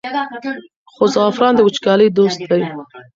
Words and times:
خو 0.93 1.03
زعفران 1.15 1.53
د 1.55 1.59
وچکالۍ 1.67 2.07
دوست 2.17 2.39
دی. 2.49 2.63